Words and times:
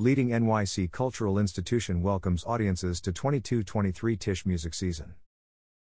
Leading 0.00 0.28
NYC 0.28 0.92
cultural 0.92 1.40
institution 1.40 2.02
welcomes 2.02 2.44
audiences 2.46 3.00
to 3.00 3.10
22 3.10 3.64
23 3.64 4.16
Tisch 4.16 4.46
music 4.46 4.72
season. 4.72 5.16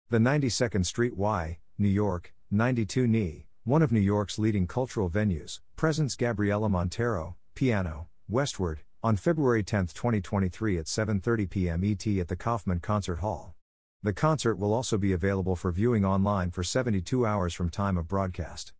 The 0.08 0.18
92nd 0.18 0.86
Street 0.86 1.16
Y, 1.16 1.58
New 1.78 1.88
York, 1.88 2.32
92 2.48 3.08
NY, 3.08 3.46
one 3.64 3.82
of 3.82 3.90
New 3.90 3.98
York's 3.98 4.38
leading 4.38 4.68
cultural 4.68 5.10
venues, 5.10 5.58
presents 5.74 6.14
Gabriela 6.14 6.68
Montero, 6.68 7.34
piano, 7.56 8.06
Westward, 8.28 8.82
on 9.02 9.16
February 9.16 9.64
10, 9.64 9.88
2023 9.88 10.78
at 10.78 10.84
7:30 10.84 11.50
p.m. 11.50 11.82
ET 11.82 12.06
at 12.06 12.28
the 12.28 12.36
Kaufman 12.36 12.78
Concert 12.78 13.18
Hall. 13.18 13.56
The 14.04 14.12
concert 14.12 14.60
will 14.60 14.72
also 14.72 14.96
be 14.96 15.12
available 15.12 15.56
for 15.56 15.72
viewing 15.72 16.04
online 16.04 16.52
for 16.52 16.62
72 16.62 17.26
hours 17.26 17.52
from 17.52 17.68
time 17.68 17.98
of 17.98 18.06
broadcast. 18.06 18.74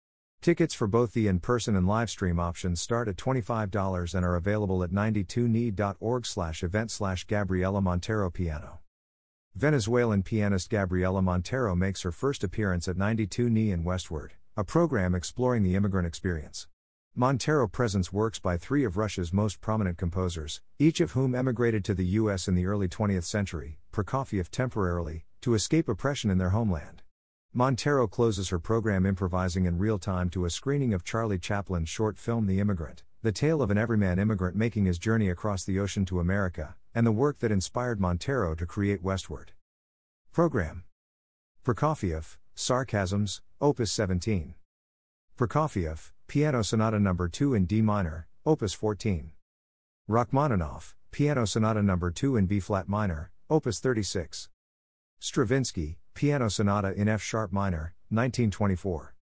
Tickets 0.45 0.75
for 0.75 0.87
both 0.87 1.15
the 1.15 1.27
in-person 1.27 1.75
and 1.75 1.89
live 1.89 2.11
stream 2.11 2.39
options 2.39 2.79
start 2.79 3.09
at 3.09 3.17
$25 3.17 4.15
and 4.15 4.27
are 4.27 4.37
available 4.37 4.83
at 4.83 4.91
92ny.org 4.91 6.27
slash 6.27 6.63
event 6.63 6.91
slash 6.91 7.25
Gabriela 7.25 7.81
Montero 7.81 8.29
Piano. 8.29 8.81
Venezuelan 9.55 10.23
pianist 10.23 10.69
Gabriela 10.69 11.23
Montero 11.23 11.75
makes 11.75 12.03
her 12.03 12.13
first 12.13 12.45
appearance 12.45 12.87
at 12.87 12.99
92 12.99 13.49
NY 13.49 13.71
in 13.71 13.85
Westward, 13.85 14.35
a 14.55 14.65
program 14.65 15.15
exploring 15.15 15.63
the 15.63 15.77
immigrant 15.77 16.07
experience. 16.07 16.69
Montero 17.15 17.67
presents 17.67 18.13
works 18.13 18.39
by 18.39 18.59
three 18.59 18.85
of 18.85 18.99
Russia's 18.99 19.33
most 19.33 19.63
prominent 19.63 19.97
composers, 19.97 20.61
each 20.79 21.01
of 21.01 21.13
whom 21.13 21.35
emigrated 21.35 21.87
to 21.87 21.95
the 21.95 22.21
U.S. 22.21 22.49
in 22.49 22.55
the 22.55 22.67
early 22.67 22.87
20th 22.87 23.25
century, 23.25 23.79
Prokofiev 23.95 24.51
temporarily, 24.51 25.25
to 25.41 25.55
escape 25.55 25.89
oppression 25.89 26.31
in 26.31 26.37
their 26.37 26.51
homeland. 26.51 27.04
Montero 27.57 28.09
closes 28.09 28.49
her 28.49 28.59
program 28.59 29.07
improvising 29.07 29.65
in 29.65 29.79
real 29.79 29.97
time 29.97 30.29
to 30.31 30.45
a 30.45 30.51
screening 30.51 30.93
of 30.93 31.05
Charlie 31.05 31.39
Chaplin's 31.39 31.89
short 31.89 32.19
film 32.19 32.49
The 32.49 32.59
Immigrant, 32.59 33.05
the 33.23 33.31
tale 33.31 33.63
of 33.63 33.71
an 33.71 33.79
everyman 33.79 34.19
immigrant 34.19 34.57
making 34.57 34.87
his 34.87 34.99
journey 34.99 35.31
across 35.31 35.63
the 35.63 35.79
ocean 35.79 36.05
to 36.07 36.19
America, 36.19 36.75
and 36.97 37.07
the 37.07 37.13
work 37.13 37.39
that 37.39 37.53
inspired 37.53 38.01
Montero 38.01 38.57
to 38.57 38.67
create 38.67 39.05
Westward. 39.05 39.53
Program 40.33 40.83
Prokofiev, 41.65 42.39
Sarcasms, 42.57 43.41
Opus 43.61 43.93
17. 43.93 44.55
Prokofiev, 45.39 46.11
Piano 46.27 46.63
Sonata 46.63 46.99
No. 46.99 47.15
2 47.15 47.55
in 47.55 47.67
D 47.67 47.81
minor, 47.81 48.27
Opus 48.45 48.75
14. 48.75 49.31
Rachmaninoff, 50.09 50.97
Piano 51.13 51.45
Sonata 51.45 51.83
No. 51.85 52.11
2 52.13 52.37
in 52.37 52.47
B 52.47 52.59
flat 52.59 52.89
minor, 52.89 53.31
Opus 53.49 53.79
36. 53.79 54.49
Stravinsky, 55.21 55.99
Piano 56.15 56.49
Sonata 56.49 56.95
in 56.95 57.09
F 57.09 57.21
sharp 57.21 57.53
minor, 57.53 57.93
1924. 58.09 59.17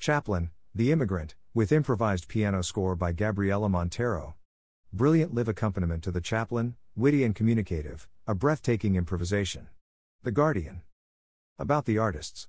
Chaplin, 0.00 0.50
The 0.74 0.90
Immigrant, 0.90 1.36
with 1.54 1.70
improvised 1.70 2.26
piano 2.26 2.62
score 2.62 2.96
by 2.96 3.12
Gabriela 3.12 3.68
Montero. 3.68 4.34
Brilliant 4.92 5.32
live 5.32 5.46
accompaniment 5.46 6.02
to 6.02 6.10
the 6.10 6.20
Chaplin, 6.20 6.74
witty 6.96 7.22
and 7.22 7.32
communicative, 7.32 8.08
a 8.26 8.34
breathtaking 8.34 8.96
improvisation. 8.96 9.68
The 10.24 10.32
Guardian. 10.32 10.82
About 11.60 11.84
the 11.84 11.96
artists. 11.96 12.48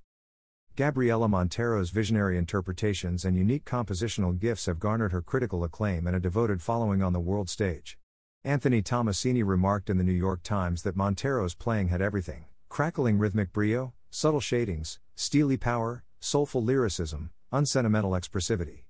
Gabriela 0.76 1.28
Montero's 1.28 1.92
visionary 1.92 2.36
interpretations 2.36 3.24
and 3.24 3.38
unique 3.38 3.64
compositional 3.64 4.40
gifts 4.40 4.66
have 4.66 4.80
garnered 4.80 5.12
her 5.12 5.22
critical 5.22 5.64
acclaim 5.64 6.08
and 6.08 6.16
a 6.16 6.20
devoted 6.20 6.64
following 6.64 7.04
on 7.04 7.14
the 7.14 7.20
world 7.20 7.48
stage. 7.48 8.00
Anthony 8.44 8.82
Tommasini 8.82 9.46
remarked 9.46 9.88
in 9.88 10.00
the 10.00 10.04
New 10.04 10.12
York 10.14 10.42
Times 10.42 10.82
that 10.82 10.96
Montero's 10.96 11.54
playing 11.54 11.90
had 11.90 12.02
everything 12.02 12.46
crackling 12.70 13.18
rhythmic 13.18 13.52
brio, 13.52 13.94
subtle 14.10 14.40
shadings, 14.40 15.00
steely 15.16 15.58
power, 15.58 16.04
soulful 16.20 16.64
lyricism, 16.64 17.32
unsentimental 17.52 18.12
expressivity. 18.12 18.84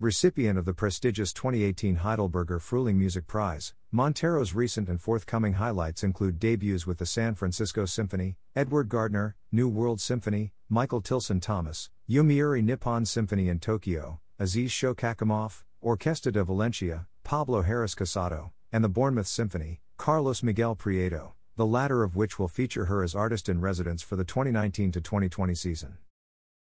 Recipient 0.00 0.58
of 0.58 0.64
the 0.64 0.74
prestigious 0.74 1.32
2018 1.32 1.98
Heidelberger 1.98 2.60
Frühling 2.60 2.94
Music 2.94 3.26
Prize, 3.26 3.74
Montero's 3.90 4.54
recent 4.54 4.88
and 4.88 5.00
forthcoming 5.00 5.54
highlights 5.54 6.04
include 6.04 6.38
debuts 6.38 6.86
with 6.86 6.98
the 6.98 7.06
San 7.06 7.34
Francisco 7.34 7.84
Symphony, 7.84 8.36
Edward 8.54 8.88
Gardner, 8.88 9.34
New 9.50 9.68
World 9.68 10.00
Symphony, 10.00 10.52
Michael 10.68 11.00
Tilson 11.00 11.40
Thomas, 11.40 11.90
Yomiuri 12.08 12.62
Nippon 12.62 13.04
Symphony 13.06 13.48
in 13.48 13.58
Tokyo, 13.58 14.20
Aziz 14.38 14.70
Shokhakimov, 14.70 15.64
Orquesta 15.82 16.30
de 16.30 16.44
Valencia, 16.44 17.08
Pablo 17.24 17.62
Heras-Casado, 17.62 18.52
and 18.70 18.84
the 18.84 18.88
Bournemouth 18.88 19.26
Symphony, 19.26 19.80
Carlos 19.96 20.44
Miguel 20.44 20.76
Prieto 20.76 21.32
the 21.58 21.66
latter 21.66 22.04
of 22.04 22.14
which 22.14 22.38
will 22.38 22.46
feature 22.46 22.84
her 22.84 23.02
as 23.02 23.16
artist 23.16 23.48
in 23.48 23.60
residence 23.60 24.00
for 24.00 24.14
the 24.14 24.22
2019 24.22 24.92
2020 24.92 25.56
season. 25.56 25.98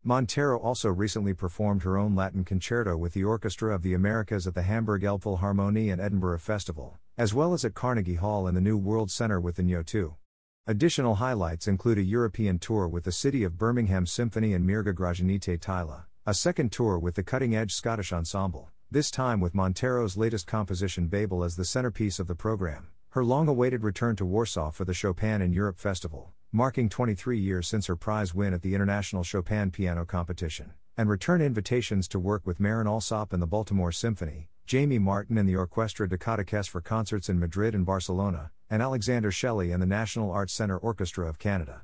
Montero 0.02 0.58
also 0.58 0.90
recently 0.90 1.32
performed 1.32 1.84
her 1.84 1.96
own 1.96 2.14
Latin 2.14 2.44
concerto 2.44 2.94
with 2.94 3.14
the 3.14 3.24
Orchestra 3.24 3.74
of 3.74 3.80
the 3.80 3.94
Americas 3.94 4.46
at 4.46 4.54
the 4.54 4.60
Hamburg 4.60 5.00
Elbphilharmonie 5.00 5.90
and 5.90 6.02
Edinburgh 6.02 6.40
Festival, 6.40 6.98
as 7.16 7.32
well 7.32 7.54
as 7.54 7.64
at 7.64 7.72
Carnegie 7.72 8.16
Hall 8.16 8.46
and 8.46 8.54
the 8.54 8.60
New 8.60 8.76
World 8.76 9.10
Center 9.10 9.40
with 9.40 9.56
the 9.56 9.62
Nyo2. 9.62 10.16
Additional 10.66 11.14
highlights 11.14 11.66
include 11.66 11.96
a 11.96 12.02
European 12.02 12.58
tour 12.58 12.86
with 12.86 13.04
the 13.04 13.10
City 13.10 13.42
of 13.42 13.56
Birmingham 13.56 14.04
Symphony 14.04 14.52
and 14.52 14.68
Mirga 14.68 14.92
Gražinytė 14.92 15.58
Tyla, 15.62 16.08
a 16.26 16.34
second 16.34 16.72
tour 16.72 16.98
with 16.98 17.14
the 17.14 17.22
cutting 17.22 17.56
edge 17.56 17.72
Scottish 17.72 18.12
Ensemble, 18.12 18.68
this 18.90 19.10
time 19.10 19.40
with 19.40 19.54
Montero's 19.54 20.18
latest 20.18 20.46
composition 20.46 21.06
Babel 21.06 21.42
as 21.42 21.56
the 21.56 21.64
centerpiece 21.64 22.18
of 22.18 22.26
the 22.26 22.34
program 22.34 22.88
her 23.14 23.24
long 23.24 23.46
awaited 23.46 23.84
return 23.84 24.16
to 24.16 24.26
Warsaw 24.26 24.72
for 24.72 24.84
the 24.84 24.92
Chopin 24.92 25.40
in 25.40 25.52
Europe 25.52 25.78
Festival, 25.78 26.32
marking 26.50 26.88
23 26.88 27.38
years 27.38 27.68
since 27.68 27.86
her 27.86 27.94
prize 27.94 28.34
win 28.34 28.52
at 28.52 28.62
the 28.62 28.74
International 28.74 29.22
Chopin 29.22 29.70
Piano 29.70 30.04
Competition, 30.04 30.72
and 30.96 31.08
return 31.08 31.40
invitations 31.40 32.08
to 32.08 32.18
work 32.18 32.44
with 32.44 32.58
Marin 32.58 32.88
Alsop 32.88 33.32
and 33.32 33.40
the 33.40 33.46
Baltimore 33.46 33.92
Symphony, 33.92 34.48
Jaime 34.68 34.98
Martín 34.98 35.38
and 35.38 35.48
the 35.48 35.54
Orquestra 35.54 36.08
de 36.08 36.18
Cadaqués 36.18 36.68
for 36.68 36.80
concerts 36.80 37.28
in 37.28 37.38
Madrid 37.38 37.72
and 37.72 37.86
Barcelona, 37.86 38.50
and 38.68 38.82
Alexander 38.82 39.30
Shelley 39.30 39.70
and 39.70 39.80
the 39.80 39.86
National 39.86 40.32
Arts 40.32 40.52
Centre 40.52 40.76
Orchestra 40.76 41.28
of 41.28 41.38
Canada. 41.38 41.82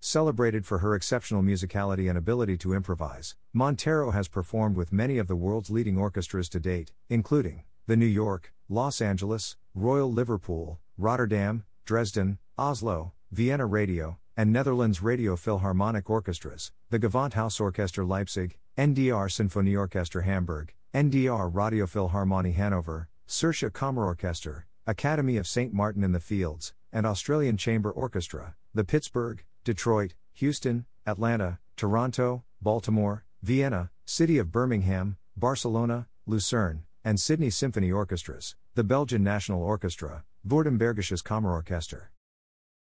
Celebrated 0.00 0.64
for 0.64 0.78
her 0.78 0.94
exceptional 0.94 1.42
musicality 1.42 2.08
and 2.08 2.16
ability 2.16 2.56
to 2.56 2.72
improvise, 2.72 3.36
Montero 3.52 4.10
has 4.12 4.26
performed 4.26 4.78
with 4.78 4.90
many 4.90 5.18
of 5.18 5.26
the 5.26 5.36
world's 5.36 5.68
leading 5.68 5.98
orchestras 5.98 6.48
to 6.48 6.58
date, 6.58 6.92
including 7.10 7.64
the 7.86 7.96
New 7.96 8.06
York, 8.06 8.54
Los 8.70 9.02
Angeles, 9.02 9.58
Royal 9.78 10.10
Liverpool, 10.10 10.80
Rotterdam, 10.96 11.62
Dresden, 11.84 12.38
Oslo, 12.56 13.12
Vienna 13.30 13.66
Radio, 13.66 14.16
and 14.34 14.50
Netherlands 14.50 15.02
Radio 15.02 15.36
Philharmonic 15.36 16.08
Orchestras, 16.08 16.72
the 16.88 16.98
Gewandhausorchester 16.98 18.08
Leipzig, 18.08 18.56
NDR 18.78 19.28
Sinfonieorchester 19.28 20.24
Hamburg, 20.24 20.72
NDR 20.94 21.50
Radio 21.52 21.84
Radiophilharmonie 21.84 22.54
Hanover, 22.54 23.10
Saersche 23.28 23.70
Kammerorchester, 23.70 24.62
Academy 24.86 25.36
of 25.36 25.46
St. 25.46 25.74
Martin 25.74 26.02
in 26.02 26.12
the 26.12 26.20
Fields, 26.20 26.72
and 26.90 27.04
Australian 27.04 27.58
Chamber 27.58 27.90
Orchestra, 27.90 28.54
the 28.72 28.82
Pittsburgh, 28.82 29.44
Detroit, 29.62 30.14
Houston, 30.32 30.86
Atlanta, 31.06 31.58
Toronto, 31.76 32.44
Baltimore, 32.62 33.26
Vienna, 33.42 33.90
City 34.06 34.38
of 34.38 34.50
Birmingham, 34.50 35.18
Barcelona, 35.36 36.08
Lucerne, 36.24 36.84
and 37.04 37.20
Sydney 37.20 37.50
Symphony 37.50 37.92
Orchestras, 37.92 38.56
the 38.76 38.84
Belgian 38.84 39.24
National 39.24 39.62
Orchestra, 39.62 40.22
Württembergisches 40.46 41.22
Kammerorchester. 41.22 42.08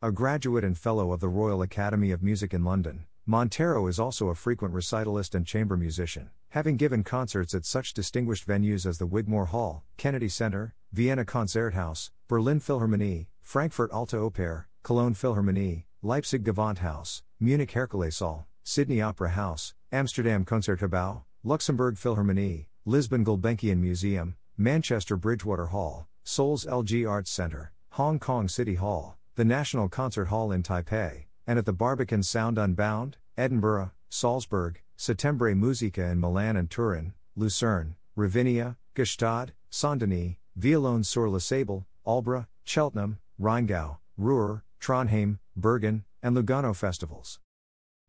A 0.01 0.11
graduate 0.11 0.65
and 0.65 0.77
fellow 0.77 1.13
of 1.13 1.21
the 1.21 1.29
Royal 1.29 1.61
Academy 1.61 2.11
of 2.11 2.21
Music 2.21 2.53
in 2.53 2.65
London, 2.65 3.05
Montero 3.25 3.87
is 3.87 3.97
also 3.97 4.27
a 4.27 4.35
frequent 4.35 4.73
recitalist 4.73 5.33
and 5.33 5.47
chamber 5.47 5.77
musician, 5.77 6.31
having 6.49 6.75
given 6.75 7.05
concerts 7.05 7.53
at 7.55 7.63
such 7.63 7.93
distinguished 7.93 8.45
venues 8.45 8.85
as 8.85 8.97
the 8.97 9.07
Wigmore 9.07 9.47
Hall, 9.47 9.85
Kennedy 9.95 10.27
Center, 10.27 10.75
Vienna 10.91 11.23
Konzerthaus, 11.23 12.09
Berlin 12.27 12.59
Philharmonie, 12.59 13.27
Frankfurt 13.41 13.89
Alte 13.91 14.17
Oper, 14.17 14.65
Cologne 14.83 15.15
Philharmonie, 15.15 15.85
Leipzig 16.01 16.43
Gewandhaus, 16.43 17.21
Munich 17.39 17.71
Herkulessaal, 17.71 18.43
Sydney 18.65 19.01
Opera 19.01 19.29
House, 19.29 19.73
Amsterdam 19.93 20.43
Concertgebouw, 20.43 21.23
Luxembourg 21.45 21.95
Philharmonie, 21.95 22.65
Lisbon 22.83 23.23
Gulbenkian 23.23 23.77
Museum, 23.77 24.35
Manchester 24.57 25.17
Bridgewater 25.17 25.67
Hall, 25.67 26.07
Seoul's 26.23 26.65
LG 26.65 27.09
Arts 27.09 27.29
Center, 27.29 27.73
Hong 27.91 28.19
Kong 28.19 28.47
City 28.47 28.75
Hall, 28.75 29.17
the 29.35 29.43
National 29.43 29.89
Concert 29.89 30.25
Hall 30.25 30.49
in 30.49 30.63
Taipei, 30.63 31.25
and 31.45 31.59
at 31.59 31.65
the 31.65 31.73
Barbican 31.73 32.23
Sound 32.23 32.57
Unbound, 32.57 33.17
Edinburgh, 33.37 33.91
Salzburg, 34.09 34.81
Settembre 34.95 35.53
Musica 35.53 36.05
in 36.05 36.21
Milan 36.21 36.55
and 36.55 36.69
Turin, 36.69 37.13
Lucerne, 37.35 37.97
Ravinia, 38.15 38.77
Gstaad, 38.95 39.49
Saint-Denis, 39.69 40.35
Violones-sur-le-Sable, 40.57 41.85
Alba, 42.07 42.47
Cheltenham, 42.63 43.19
Rheingau, 43.37 43.97
Ruhr, 44.15 44.63
Trondheim, 44.79 45.39
Bergen, 45.57 46.05
and 46.23 46.33
Lugano 46.33 46.73
festivals. 46.73 47.39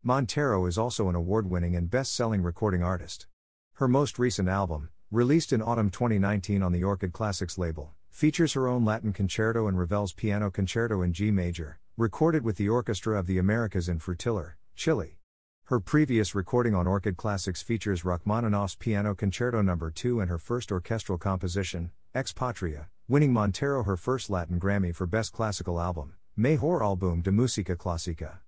Montero 0.01 0.65
is 0.65 0.77
also 0.77 1.09
an 1.09 1.15
award 1.15 1.49
winning 1.49 1.75
and 1.75 1.91
best 1.91 2.15
selling 2.15 2.41
recording 2.41 2.81
artist. 2.81 3.27
Her 3.73 3.89
most 3.89 4.17
recent 4.17 4.47
album, 4.47 4.89
released 5.11 5.53
in 5.53 5.61
autumn 5.61 5.89
2019 5.89 6.61
on 6.61 6.73
the 6.73 6.83
Orchid 6.83 7.13
Classics 7.13 7.57
label, 7.57 7.93
features 8.09 8.53
her 8.53 8.67
own 8.67 8.83
Latin 8.83 9.13
concerto 9.13 9.67
and 9.67 9.79
Ravel's 9.79 10.11
Piano 10.11 10.51
Concerto 10.51 11.01
in 11.01 11.13
G 11.13 11.31
major, 11.31 11.79
recorded 11.95 12.43
with 12.43 12.57
the 12.57 12.67
Orchestra 12.67 13.17
of 13.17 13.25
the 13.25 13.37
Americas 13.37 13.87
in 13.87 13.99
Frutillar, 13.99 14.55
Chile. 14.75 15.19
Her 15.65 15.79
previous 15.79 16.35
recording 16.35 16.75
on 16.75 16.87
Orchid 16.87 17.15
Classics 17.15 17.61
features 17.61 18.03
Rachmaninoff's 18.03 18.75
Piano 18.75 19.15
Concerto 19.15 19.61
No. 19.61 19.77
2 19.95 20.19
and 20.19 20.29
her 20.29 20.37
first 20.37 20.73
orchestral 20.73 21.17
composition, 21.17 21.91
Ex 22.13 22.33
Patria, 22.33 22.89
winning 23.07 23.31
Montero 23.31 23.83
her 23.83 23.95
first 23.95 24.29
Latin 24.29 24.59
Grammy 24.59 24.93
for 24.93 25.07
Best 25.07 25.31
Classical 25.31 25.79
Album, 25.79 26.15
Mejor 26.35 26.81
Álbum 26.81 27.23
de 27.23 27.31
Música 27.31 27.77
Clásica. 27.77 28.39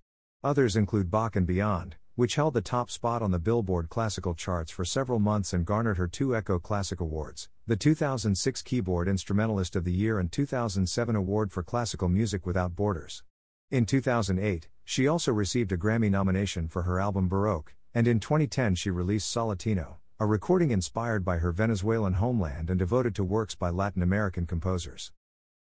Others 0.44 0.76
include 0.76 1.10
Bach 1.10 1.36
and 1.36 1.46
Beyond, 1.46 1.96
which 2.20 2.34
held 2.34 2.52
the 2.52 2.60
top 2.60 2.90
spot 2.90 3.22
on 3.22 3.30
the 3.30 3.38
Billboard 3.38 3.88
classical 3.88 4.34
charts 4.34 4.70
for 4.70 4.84
several 4.84 5.18
months 5.18 5.54
and 5.54 5.64
garnered 5.64 5.96
her 5.96 6.06
two 6.06 6.36
Echo 6.36 6.58
Classic 6.58 7.00
Awards, 7.00 7.48
the 7.66 7.76
2006 7.76 8.60
Keyboard 8.60 9.08
Instrumentalist 9.08 9.74
of 9.74 9.84
the 9.84 9.92
Year 9.92 10.18
and 10.18 10.30
2007 10.30 11.16
Award 11.16 11.50
for 11.50 11.62
Classical 11.62 12.10
Music 12.10 12.44
Without 12.44 12.76
Borders. 12.76 13.22
In 13.70 13.86
2008, 13.86 14.68
she 14.84 15.08
also 15.08 15.32
received 15.32 15.72
a 15.72 15.78
Grammy 15.78 16.10
nomination 16.10 16.68
for 16.68 16.82
her 16.82 17.00
album 17.00 17.26
Baroque, 17.26 17.72
and 17.94 18.06
in 18.06 18.20
2010 18.20 18.74
she 18.74 18.90
released 18.90 19.34
Solatino, 19.34 19.94
a 20.18 20.26
recording 20.26 20.72
inspired 20.72 21.24
by 21.24 21.38
her 21.38 21.52
Venezuelan 21.52 22.12
homeland 22.12 22.68
and 22.68 22.78
devoted 22.78 23.14
to 23.14 23.24
works 23.24 23.54
by 23.54 23.70
Latin 23.70 24.02
American 24.02 24.44
composers. 24.44 25.10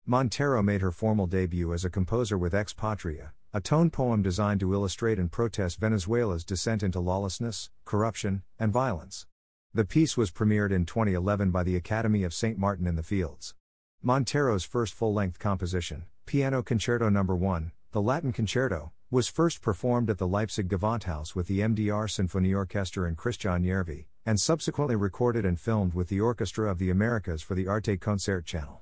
Montero 0.06 0.60
made 0.60 0.80
her 0.80 0.90
formal 0.90 1.28
debut 1.28 1.72
as 1.72 1.84
a 1.84 1.88
composer 1.88 2.36
with 2.36 2.52
Ex 2.52 2.72
Patria, 2.72 3.32
a 3.54 3.60
tone 3.60 3.90
poem 3.90 4.22
designed 4.22 4.60
to 4.60 4.72
illustrate 4.72 5.18
and 5.18 5.30
protest 5.30 5.78
Venezuela's 5.78 6.42
descent 6.42 6.82
into 6.82 6.98
lawlessness, 6.98 7.68
corruption, 7.84 8.42
and 8.58 8.72
violence. 8.72 9.26
The 9.74 9.84
piece 9.84 10.16
was 10.16 10.30
premiered 10.30 10.70
in 10.70 10.86
2011 10.86 11.50
by 11.50 11.62
the 11.62 11.76
Academy 11.76 12.24
of 12.24 12.32
St. 12.32 12.56
Martin 12.56 12.86
in 12.86 12.96
the 12.96 13.02
Fields. 13.02 13.54
Montero's 14.00 14.64
first 14.64 14.94
full 14.94 15.12
length 15.12 15.38
composition, 15.38 16.06
Piano 16.24 16.62
Concerto 16.62 17.10
No. 17.10 17.24
1, 17.24 17.72
the 17.90 18.00
Latin 18.00 18.32
Concerto, 18.32 18.92
was 19.10 19.28
first 19.28 19.60
performed 19.60 20.08
at 20.08 20.16
the 20.16 20.26
Leipzig 20.26 20.70
Gewandhaus 20.70 21.34
with 21.34 21.46
the 21.46 21.60
MDR 21.60 22.08
Sinfonieorchester 22.08 23.06
and 23.06 23.18
Kristjan 23.18 23.66
Järvi, 23.66 24.06
and 24.24 24.40
subsequently 24.40 24.96
recorded 24.96 25.44
and 25.44 25.60
filmed 25.60 25.92
with 25.92 26.08
the 26.08 26.20
Orchestra 26.22 26.70
of 26.70 26.78
the 26.78 26.88
Americas 26.88 27.42
for 27.42 27.54
the 27.54 27.68
Arte 27.68 27.98
Concert 27.98 28.46
Channel. 28.46 28.80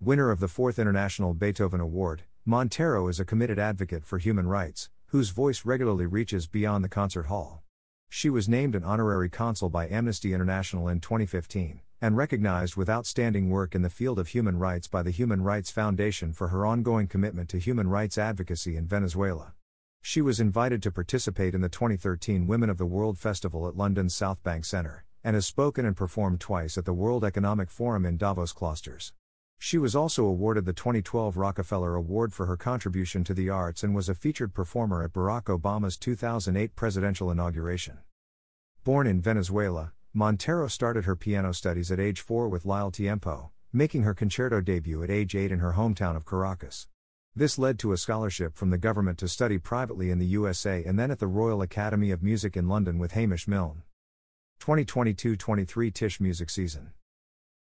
Winner 0.00 0.32
of 0.32 0.40
the 0.40 0.48
Fourth 0.48 0.80
International 0.80 1.32
Beethoven 1.32 1.78
Award, 1.78 2.24
Montero 2.46 3.08
is 3.08 3.18
a 3.18 3.24
committed 3.24 3.58
advocate 3.58 4.04
for 4.04 4.18
human 4.18 4.46
rights, 4.46 4.90
whose 5.06 5.30
voice 5.30 5.64
regularly 5.64 6.04
reaches 6.04 6.46
beyond 6.46 6.84
the 6.84 6.90
concert 6.90 7.24
hall. 7.24 7.62
She 8.10 8.28
was 8.28 8.50
named 8.50 8.74
an 8.74 8.84
honorary 8.84 9.30
consul 9.30 9.70
by 9.70 9.88
Amnesty 9.88 10.34
International 10.34 10.86
in 10.86 11.00
2015, 11.00 11.80
and 12.02 12.18
recognized 12.18 12.76
with 12.76 12.90
outstanding 12.90 13.48
work 13.48 13.74
in 13.74 13.80
the 13.80 13.88
field 13.88 14.18
of 14.18 14.28
human 14.28 14.58
rights 14.58 14.88
by 14.88 15.02
the 15.02 15.10
Human 15.10 15.40
Rights 15.42 15.70
Foundation 15.70 16.34
for 16.34 16.48
her 16.48 16.66
ongoing 16.66 17.06
commitment 17.06 17.48
to 17.48 17.58
human 17.58 17.88
rights 17.88 18.18
advocacy 18.18 18.76
in 18.76 18.86
Venezuela. 18.86 19.54
She 20.02 20.20
was 20.20 20.38
invited 20.38 20.82
to 20.82 20.92
participate 20.92 21.54
in 21.54 21.62
the 21.62 21.70
2013 21.70 22.46
Women 22.46 22.68
of 22.68 22.76
the 22.76 22.84
World 22.84 23.16
Festival 23.18 23.66
at 23.66 23.74
London's 23.78 24.14
South 24.14 24.42
Bank 24.42 24.66
Centre, 24.66 25.06
and 25.24 25.34
has 25.34 25.46
spoken 25.46 25.86
and 25.86 25.96
performed 25.96 26.40
twice 26.40 26.76
at 26.76 26.84
the 26.84 26.92
World 26.92 27.24
Economic 27.24 27.70
Forum 27.70 28.04
in 28.04 28.18
Davos 28.18 28.52
Klosters. 28.52 29.12
She 29.58 29.78
was 29.78 29.96
also 29.96 30.24
awarded 30.24 30.66
the 30.66 30.72
2012 30.72 31.36
Rockefeller 31.36 31.94
Award 31.94 32.32
for 32.32 32.46
her 32.46 32.56
contribution 32.56 33.24
to 33.24 33.34
the 33.34 33.48
arts 33.48 33.82
and 33.82 33.94
was 33.94 34.08
a 34.08 34.14
featured 34.14 34.52
performer 34.52 35.02
at 35.02 35.12
Barack 35.12 35.44
Obama's 35.44 35.96
2008 35.96 36.76
presidential 36.76 37.30
inauguration. 37.30 37.98
Born 38.84 39.06
in 39.06 39.22
Venezuela, 39.22 39.92
Montero 40.12 40.68
started 40.68 41.06
her 41.06 41.16
piano 41.16 41.52
studies 41.52 41.90
at 41.90 41.98
age 41.98 42.20
4 42.20 42.48
with 42.48 42.64
Lyl 42.64 42.92
Tiempo, 42.92 43.50
making 43.72 44.02
her 44.02 44.14
concerto 44.14 44.60
debut 44.60 45.02
at 45.02 45.10
age 45.10 45.34
8 45.34 45.50
in 45.50 45.58
her 45.58 45.72
hometown 45.72 46.14
of 46.14 46.24
Caracas. 46.26 46.86
This 47.34 47.58
led 47.58 47.80
to 47.80 47.92
a 47.92 47.96
scholarship 47.96 48.54
from 48.54 48.70
the 48.70 48.78
government 48.78 49.18
to 49.18 49.28
study 49.28 49.58
privately 49.58 50.10
in 50.10 50.20
the 50.20 50.26
USA 50.26 50.84
and 50.84 50.96
then 50.96 51.10
at 51.10 51.18
the 51.18 51.26
Royal 51.26 51.62
Academy 51.62 52.12
of 52.12 52.22
Music 52.22 52.56
in 52.56 52.68
London 52.68 52.98
with 52.98 53.12
Hamish 53.12 53.48
Milne. 53.48 53.82
2022 54.60 55.34
23 55.34 55.90
Tisch 55.90 56.20
Music 56.20 56.48
Season 56.48 56.92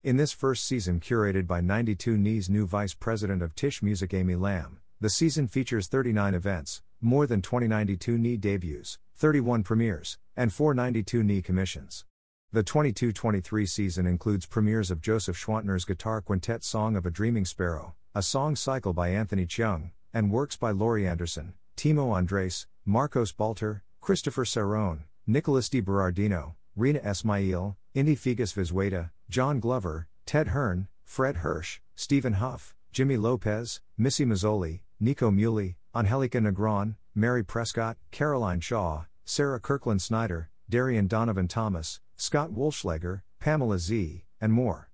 in 0.01 0.15
this 0.15 0.31
first 0.31 0.65
season, 0.65 0.99
curated 1.01 1.45
by 1.45 1.59
92NY's 1.59 2.49
new 2.49 2.65
vice 2.65 2.93
president 2.93 3.41
of 3.41 3.53
Tisch 3.53 3.83
Music 3.83 4.13
Amy 4.13 4.35
Lamb, 4.35 4.79
the 5.01 5.09
season 5.09 5.45
features 5.45 5.87
39 5.87 6.35
events, 6.35 6.81
more 7.01 7.27
than 7.27 7.41
20 7.41 7.67
92NY 7.67 8.39
debuts, 8.39 8.97
31 9.17 9.61
premieres, 9.63 10.17
and 10.37 10.53
4 10.53 10.73
92NY 10.73 11.43
commissions. 11.43 12.05
The 12.53 12.63
22 12.63 13.11
23 13.11 13.65
season 13.65 14.07
includes 14.07 14.45
premieres 14.45 14.89
of 14.89 15.01
Joseph 15.01 15.37
Schwantner's 15.37 15.83
guitar 15.83 16.21
quintet 16.21 16.63
Song 16.63 16.95
of 16.95 17.05
a 17.05 17.11
Dreaming 17.11 17.43
Sparrow, 17.45 17.93
a 18.15 18.21
song 18.21 18.55
cycle 18.55 18.93
by 18.93 19.09
Anthony 19.09 19.45
Cheung, 19.45 19.91
and 20.13 20.31
works 20.31 20.55
by 20.55 20.71
Laurie 20.71 21.07
Anderson, 21.07 21.53
Timo 21.75 22.15
Andres, 22.15 22.67
Marcos 22.85 23.33
Balter, 23.33 23.81
Christopher 23.99 24.45
Cerrone, 24.45 25.03
Nicholas 25.27 25.67
Di 25.67 25.81
Berardino, 25.81 26.55
Reena 26.77 27.03
Esmail, 27.03 27.75
Inti 27.95 28.15
Figgis-Vizueta, 28.15 29.09
John 29.29 29.59
Glover, 29.59 30.07
Ted 30.27 30.49
Hearne, 30.49 30.87
Fred 31.05 31.37
Hersch, 31.37 31.79
Stephen 31.95 32.33
Hough, 32.33 32.75
Jimmy 32.91 33.17
Lopez, 33.17 33.81
Missy 33.97 34.25
Mazzoli, 34.25 34.81
Nico 34.99 35.31
Muhly, 35.31 35.75
Angelica 35.95 36.37
Negron, 36.37 36.97
Mary 37.15 37.43
Prescott, 37.43 37.97
Caroline 38.11 38.59
Shaw, 38.59 39.05
Sarah 39.25 39.59
Kirkland 39.59 40.03
Snider, 40.03 40.51
Darian 40.69 41.07
Donovan 41.07 41.47
Thomas, 41.47 41.99
Scott 42.15 42.51
Wollschleger, 42.51 43.23
Pamela 43.39 43.79
Z, 43.79 44.23
and 44.39 44.53
more. 44.53 44.91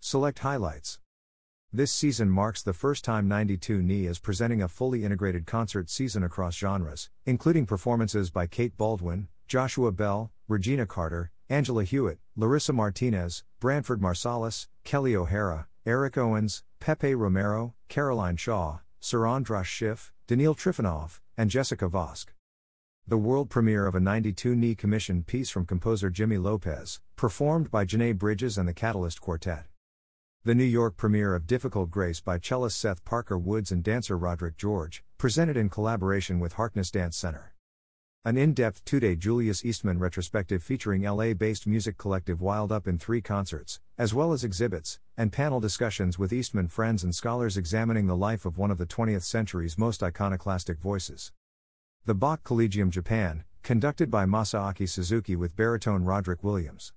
Select 0.00 0.40
highlights. 0.40 0.98
This 1.72 1.92
season 1.92 2.28
marks 2.28 2.62
the 2.62 2.74
first 2.74 3.04
time 3.04 3.28
92NY 3.28 4.06
is 4.06 4.18
presenting 4.18 4.60
a 4.60 4.68
fully 4.68 5.02
integrated 5.02 5.46
concert 5.46 5.88
season 5.88 6.22
across 6.22 6.54
genres, 6.56 7.08
including 7.24 7.64
performances 7.64 8.30
by 8.30 8.46
Kate 8.46 8.76
Baldwin, 8.76 9.28
Joshua 9.46 9.92
Bell, 9.92 10.30
Regina 10.46 10.84
Carter, 10.84 11.30
Angela 11.50 11.82
Hewitt, 11.84 12.18
Larissa 12.36 12.74
Martinez, 12.74 13.42
Branford 13.58 14.02
Marsalis, 14.02 14.68
Kelly 14.84 15.16
O'Hara, 15.16 15.66
Eric 15.86 16.18
Owens, 16.18 16.62
Pepe 16.78 17.14
Romero, 17.14 17.74
Caroline 17.88 18.36
Shaw, 18.36 18.80
Sir 19.00 19.26
Andras 19.26 19.66
Schiff, 19.66 20.12
Daniil 20.26 20.54
Trifonov, 20.54 21.20
and 21.38 21.48
Jessica 21.48 21.88
Vosk. 21.88 22.26
The 23.06 23.16
world 23.16 23.48
premiere 23.48 23.86
of 23.86 23.94
a 23.94 24.00
92NY 24.00 24.76
commissioned 24.76 25.26
piece 25.26 25.48
from 25.48 25.64
composer 25.64 26.10
Jimmy 26.10 26.36
Lopez, 26.36 27.00
performed 27.16 27.70
by 27.70 27.86
Janae 27.86 28.18
Bridges 28.18 28.58
and 28.58 28.68
the 28.68 28.74
Catalyst 28.74 29.22
Quartet. 29.22 29.64
The 30.44 30.54
New 30.54 30.64
York 30.64 30.98
premiere 30.98 31.34
of 31.34 31.46
Difficult 31.46 31.90
Grace 31.90 32.20
by 32.20 32.38
cellist 32.38 32.78
Seth 32.78 33.02
Parker 33.06 33.38
Woods 33.38 33.72
and 33.72 33.82
dancer 33.82 34.18
Roderick 34.18 34.58
George, 34.58 35.02
presented 35.16 35.56
in 35.56 35.70
collaboration 35.70 36.40
with 36.40 36.52
Harkness 36.52 36.90
Dance 36.90 37.16
Center. 37.16 37.54
An 38.24 38.36
in 38.36 38.52
depth 38.52 38.84
two 38.84 38.98
day 38.98 39.14
Julius 39.14 39.64
Eastman 39.64 40.00
retrospective 40.00 40.60
featuring 40.60 41.02
LA 41.02 41.34
based 41.34 41.68
music 41.68 41.96
collective 41.96 42.40
Wild 42.40 42.72
Up 42.72 42.88
in 42.88 42.98
three 42.98 43.20
concerts, 43.20 43.80
as 43.96 44.12
well 44.12 44.32
as 44.32 44.42
exhibits, 44.42 44.98
and 45.16 45.30
panel 45.30 45.60
discussions 45.60 46.18
with 46.18 46.32
Eastman 46.32 46.66
friends 46.66 47.04
and 47.04 47.14
scholars 47.14 47.56
examining 47.56 48.08
the 48.08 48.16
life 48.16 48.44
of 48.44 48.58
one 48.58 48.72
of 48.72 48.78
the 48.78 48.86
20th 48.86 49.22
century's 49.22 49.78
most 49.78 50.02
iconoclastic 50.02 50.80
voices. 50.80 51.30
The 52.06 52.14
Bach 52.14 52.42
Collegium 52.42 52.90
Japan, 52.90 53.44
conducted 53.62 54.10
by 54.10 54.26
Masaaki 54.26 54.88
Suzuki 54.88 55.36
with 55.36 55.54
baritone 55.54 56.04
Roderick 56.04 56.42
Williams. 56.42 56.92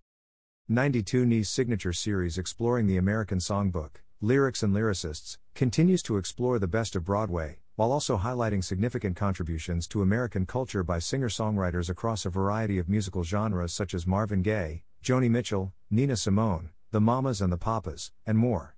92NY's 0.72 1.50
signature 1.50 1.94
series 1.94 2.40
exploring 2.40 2.88
the 2.88 2.98
American 2.98 3.38
songbook, 3.38 4.02
lyrics 4.22 4.64
and 4.64 4.74
lyricists, 4.74 5.38
continues 5.54 6.02
to 6.02 6.18
explore 6.18 6.58
the 6.58 6.68
best 6.68 6.96
of 6.96 7.06
Broadway, 7.06 7.60
while 7.76 7.92
also 7.92 8.18
highlighting 8.18 8.64
significant 8.64 9.16
contributions 9.16 9.88
to 9.88 10.02
American 10.02 10.46
culture 10.46 10.84
by 10.84 11.00
singer 11.00 11.30
songwriters 11.30 11.90
across 11.90 12.26
a 12.26 12.30
variety 12.30 12.78
of 12.78 12.90
musical 12.90 13.24
genres 13.24 13.74
such 13.74 13.94
as 13.94 14.06
Marvin 14.06 14.42
Gaye, 14.42 14.84
Joni 15.04 15.30
Mitchell, 15.30 15.74
Nina 15.90 16.16
Simone, 16.16 16.70
the 16.92 17.02
Mamas 17.02 17.42
and 17.42 17.52
the 17.52 17.58
Papas, 17.58 18.12
and 18.26 18.38
more. 18.38 18.76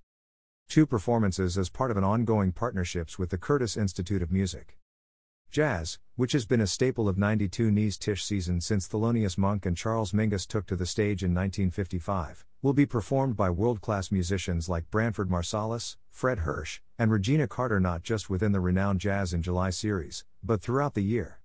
Two 0.70 0.86
performances 0.86 1.58
as 1.58 1.70
part 1.70 1.92
of 1.92 1.98
an 1.98 2.04
ongoing 2.04 2.52
partnerships 2.52 3.20
with 3.20 3.30
the 3.30 3.38
Curtis 3.38 3.76
Institute 3.76 4.22
of 4.22 4.32
Music. 4.32 4.78
Jazz, 5.52 6.00
which 6.16 6.32
has 6.32 6.46
been 6.46 6.62
a 6.62 6.66
staple 6.68 7.08
of 7.08 7.16
92NY's 7.16 7.98
Tisch 7.98 8.24
season 8.24 8.60
since 8.60 8.88
Thelonious 8.88 9.38
Monk 9.38 9.66
and 9.66 9.78
Charles 9.78 10.12
Mingus 10.12 10.48
took 10.48 10.66
to 10.66 10.76
the 10.76 10.86
stage 10.86 11.24
in 11.24 11.32
1955, 11.32 12.46
will 12.64 12.74
be 12.74 12.86
performed 12.86 13.36
by 13.36 13.50
world 13.50 13.82
class 13.82 14.10
musicians 14.10 14.70
like 14.70 14.90
Branford 14.90 15.30
Marsalis, 15.30 15.98
Fred 16.10 16.40
Hersch, 16.40 16.80
and 16.98 17.12
Regina 17.12 17.46
Carter 17.46 17.78
not 17.82 18.04
just 18.04 18.30
within 18.30 18.54
the 18.54 18.62
renowned 18.62 19.02
Jazz 19.02 19.34
in 19.34 19.42
July 19.42 19.70
series, 19.70 20.24
but 20.42 20.62
throughout 20.62 20.94
the 20.94 21.04
year. 21.04 21.42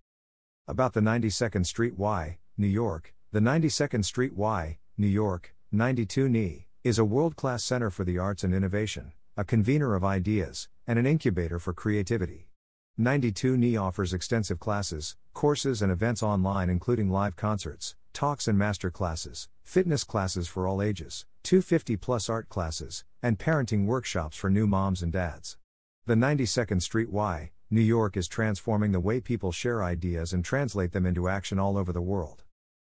About 0.68 0.92
the 0.92 1.00
92nd 1.00 1.66
Street 1.66 1.98
Y, 1.98 2.38
New 2.56 2.68
York, 2.68 3.14
the 3.32 3.40
92nd 3.40 4.04
Street 4.04 4.36
Y, 4.36 4.78
New 4.96 5.08
York, 5.08 5.56
92NY, 5.74 6.66
is 6.84 7.00
a 7.00 7.04
world 7.04 7.34
class 7.34 7.64
center 7.64 7.90
for 7.90 8.04
the 8.04 8.16
arts 8.16 8.44
and 8.44 8.54
innovation, 8.54 9.10
a 9.36 9.42
convener 9.44 9.96
of 9.96 10.04
ideas, 10.04 10.68
and 10.86 11.00
an 11.00 11.06
incubator 11.06 11.58
for 11.58 11.72
creativity. 11.72 12.48
92NY 12.96 13.80
offers 13.80 14.14
extensive 14.14 14.60
classes, 14.60 15.16
courses, 15.34 15.82
and 15.82 15.90
events 15.90 16.22
online, 16.22 16.70
including 16.70 17.10
live 17.10 17.34
concerts, 17.34 17.96
talks 18.18 18.48
and 18.48 18.58
master 18.58 18.90
classes, 18.90 19.48
fitness 19.62 20.02
classes 20.02 20.48
for 20.48 20.66
all 20.66 20.82
ages, 20.82 21.24
250 21.44 21.96
plus 21.98 22.28
art 22.28 22.48
classes, 22.48 23.04
and 23.22 23.38
parenting 23.38 23.86
workshops 23.86 24.36
for 24.36 24.50
new 24.50 24.66
moms 24.66 25.04
and 25.04 25.12
dads. 25.12 25.56
The 26.04 26.16
92nd 26.16 26.82
Street 26.82 27.12
Y, 27.12 27.52
New 27.70 27.80
York 27.80 28.16
is 28.16 28.26
transforming 28.26 28.90
the 28.90 28.98
way 28.98 29.20
people 29.20 29.52
share 29.52 29.84
ideas 29.84 30.32
and 30.32 30.44
translate 30.44 30.90
them 30.90 31.06
into 31.06 31.28
action 31.28 31.60
all 31.60 31.78
over 31.78 31.92
the 31.92 32.02
world. 32.02 32.42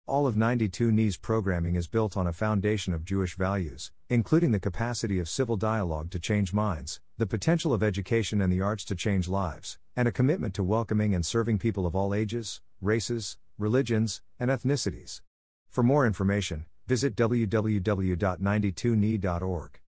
All 0.06 0.26
of 0.26 0.34
92NY's 0.34 1.16
programming 1.16 1.76
is 1.76 1.88
built 1.88 2.14
on 2.14 2.26
a 2.26 2.32
foundation 2.34 2.92
of 2.92 3.06
Jewish 3.06 3.34
values, 3.34 3.90
including 4.10 4.52
the 4.52 4.60
capacity 4.60 5.18
of 5.18 5.30
civil 5.30 5.56
dialogue 5.56 6.10
to 6.10 6.18
change 6.18 6.52
minds, 6.52 7.00
the 7.16 7.26
potential 7.26 7.72
of 7.72 7.82
education 7.82 8.42
and 8.42 8.52
the 8.52 8.60
arts 8.60 8.84
to 8.84 8.94
change 8.94 9.28
lives, 9.28 9.78
and 9.96 10.06
a 10.06 10.12
commitment 10.12 10.52
to 10.52 10.62
welcoming 10.62 11.14
and 11.14 11.24
serving 11.24 11.58
people 11.58 11.86
of 11.86 11.96
all 11.96 12.12
ages, 12.12 12.60
races, 12.82 13.38
religions, 13.58 14.22
and 14.38 14.50
ethnicities. 14.50 15.20
For 15.68 15.82
more 15.82 16.06
information, 16.06 16.66
visit 16.86 17.16
www.92ny.org. 17.16 19.78